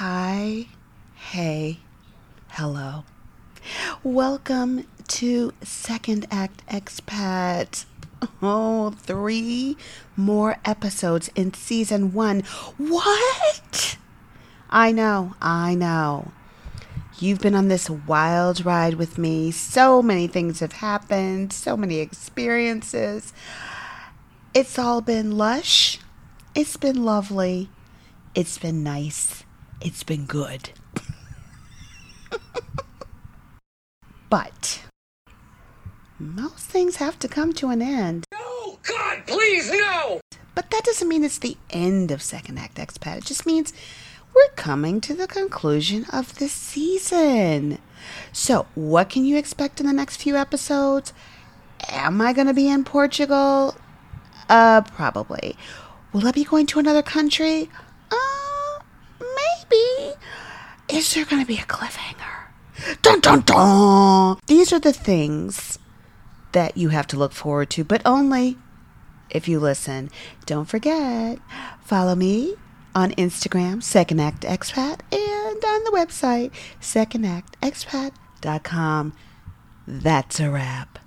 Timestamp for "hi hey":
0.00-1.80